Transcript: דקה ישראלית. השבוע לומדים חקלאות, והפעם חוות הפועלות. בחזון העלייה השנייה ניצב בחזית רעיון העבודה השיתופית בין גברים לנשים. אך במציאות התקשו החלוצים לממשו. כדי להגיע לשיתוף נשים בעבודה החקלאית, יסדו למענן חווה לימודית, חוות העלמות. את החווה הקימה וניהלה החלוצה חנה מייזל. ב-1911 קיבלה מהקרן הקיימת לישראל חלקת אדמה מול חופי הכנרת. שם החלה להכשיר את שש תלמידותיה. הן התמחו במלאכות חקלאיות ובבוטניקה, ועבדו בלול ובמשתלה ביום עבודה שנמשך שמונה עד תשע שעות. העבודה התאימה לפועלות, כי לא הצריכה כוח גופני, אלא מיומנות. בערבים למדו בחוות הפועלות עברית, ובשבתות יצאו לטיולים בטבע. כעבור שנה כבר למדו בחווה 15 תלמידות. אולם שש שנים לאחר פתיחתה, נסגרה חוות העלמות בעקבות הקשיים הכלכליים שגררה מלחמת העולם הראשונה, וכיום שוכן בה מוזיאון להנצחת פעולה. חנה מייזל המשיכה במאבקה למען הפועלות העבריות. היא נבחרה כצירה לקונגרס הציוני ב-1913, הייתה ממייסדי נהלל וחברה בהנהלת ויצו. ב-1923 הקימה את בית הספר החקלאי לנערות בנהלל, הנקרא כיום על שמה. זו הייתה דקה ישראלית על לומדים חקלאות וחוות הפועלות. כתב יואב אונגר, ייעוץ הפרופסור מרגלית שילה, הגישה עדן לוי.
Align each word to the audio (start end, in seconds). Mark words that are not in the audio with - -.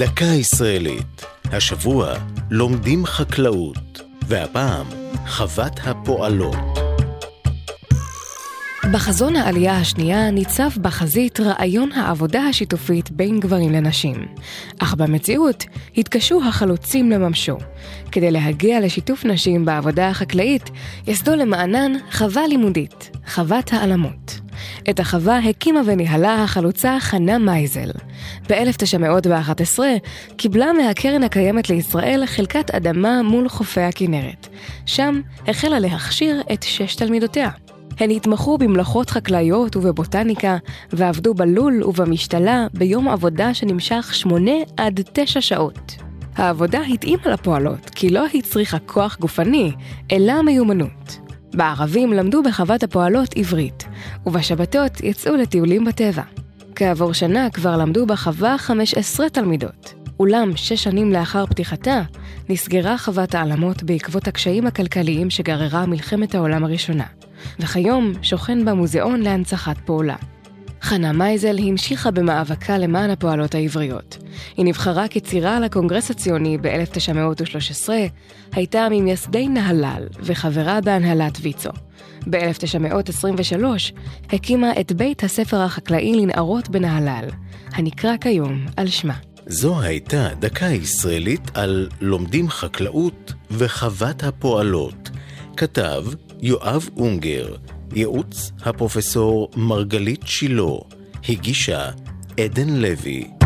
דקה 0.00 0.24
ישראלית. 0.24 1.24
השבוע 1.44 2.14
לומדים 2.50 3.06
חקלאות, 3.06 4.00
והפעם 4.26 4.86
חוות 5.28 5.72
הפועלות. 5.84 6.56
בחזון 8.92 9.36
העלייה 9.36 9.76
השנייה 9.76 10.30
ניצב 10.30 10.68
בחזית 10.82 11.40
רעיון 11.40 11.92
העבודה 11.92 12.40
השיתופית 12.42 13.10
בין 13.10 13.40
גברים 13.40 13.72
לנשים. 13.72 14.26
אך 14.78 14.94
במציאות 14.94 15.64
התקשו 15.96 16.40
החלוצים 16.48 17.10
לממשו. 17.10 17.56
כדי 18.12 18.30
להגיע 18.30 18.80
לשיתוף 18.80 19.24
נשים 19.24 19.64
בעבודה 19.64 20.08
החקלאית, 20.08 20.70
יסדו 21.06 21.36
למענן 21.36 21.92
חווה 22.12 22.46
לימודית, 22.46 23.10
חוות 23.28 23.72
העלמות. 23.72 24.40
את 24.90 25.00
החווה 25.00 25.38
הקימה 25.38 25.80
וניהלה 25.86 26.42
החלוצה 26.42 26.96
חנה 27.00 27.38
מייזל. 27.38 27.90
ב-1911 28.48 29.78
קיבלה 30.36 30.72
מהקרן 30.72 31.22
הקיימת 31.22 31.70
לישראל 31.70 32.26
חלקת 32.26 32.70
אדמה 32.70 33.22
מול 33.22 33.48
חופי 33.48 33.80
הכנרת. 33.80 34.48
שם 34.86 35.20
החלה 35.48 35.78
להכשיר 35.78 36.42
את 36.52 36.62
שש 36.62 36.94
תלמידותיה. 36.94 37.50
הן 37.98 38.10
התמחו 38.10 38.58
במלאכות 38.58 39.10
חקלאיות 39.10 39.76
ובבוטניקה, 39.76 40.56
ועבדו 40.92 41.34
בלול 41.34 41.82
ובמשתלה 41.84 42.66
ביום 42.74 43.08
עבודה 43.08 43.54
שנמשך 43.54 44.10
שמונה 44.14 44.52
עד 44.76 45.00
תשע 45.12 45.40
שעות. 45.40 45.96
העבודה 46.36 46.80
התאימה 46.80 47.22
לפועלות, 47.26 47.90
כי 47.90 48.10
לא 48.10 48.26
הצריכה 48.34 48.78
כוח 48.78 49.16
גופני, 49.20 49.72
אלא 50.12 50.42
מיומנות. 50.42 51.18
בערבים 51.54 52.12
למדו 52.12 52.42
בחוות 52.42 52.82
הפועלות 52.82 53.36
עברית, 53.36 53.79
ובשבתות 54.26 55.00
יצאו 55.00 55.36
לטיולים 55.36 55.84
בטבע. 55.84 56.22
כעבור 56.74 57.12
שנה 57.12 57.50
כבר 57.50 57.76
למדו 57.76 58.06
בחווה 58.06 58.58
15 58.58 59.28
תלמידות. 59.28 59.94
אולם 60.20 60.56
שש 60.56 60.84
שנים 60.84 61.12
לאחר 61.12 61.46
פתיחתה, 61.46 62.02
נסגרה 62.48 62.98
חוות 62.98 63.34
העלמות 63.34 63.82
בעקבות 63.82 64.28
הקשיים 64.28 64.66
הכלכליים 64.66 65.30
שגררה 65.30 65.86
מלחמת 65.86 66.34
העולם 66.34 66.64
הראשונה, 66.64 67.04
וכיום 67.60 68.12
שוכן 68.22 68.64
בה 68.64 68.74
מוזיאון 68.74 69.20
להנצחת 69.20 69.78
פעולה. 69.78 70.16
חנה 70.82 71.12
מייזל 71.12 71.56
המשיכה 71.58 72.10
במאבקה 72.10 72.78
למען 72.78 73.10
הפועלות 73.10 73.54
העבריות. 73.54 74.18
היא 74.56 74.64
נבחרה 74.64 75.08
כצירה 75.08 75.60
לקונגרס 75.60 76.10
הציוני 76.10 76.58
ב-1913, 76.58 77.88
הייתה 78.52 78.86
ממייסדי 78.90 79.48
נהלל 79.48 80.06
וחברה 80.20 80.80
בהנהלת 80.80 81.38
ויצו. 81.42 81.70
ב-1923 82.30 83.64
הקימה 84.32 84.72
את 84.80 84.92
בית 84.92 85.24
הספר 85.24 85.60
החקלאי 85.60 86.14
לנערות 86.14 86.68
בנהלל, 86.68 87.28
הנקרא 87.72 88.16
כיום 88.16 88.66
על 88.76 88.86
שמה. 88.86 89.14
זו 89.46 89.80
הייתה 89.80 90.28
דקה 90.38 90.66
ישראלית 90.66 91.50
על 91.54 91.88
לומדים 92.00 92.48
חקלאות 92.48 93.32
וחוות 93.50 94.22
הפועלות. 94.22 95.10
כתב 95.56 96.04
יואב 96.40 96.88
אונגר, 96.96 97.54
ייעוץ 97.94 98.52
הפרופסור 98.62 99.50
מרגלית 99.56 100.20
שילה, 100.26 100.72
הגישה 101.28 101.90
עדן 102.40 102.68
לוי. 102.68 103.39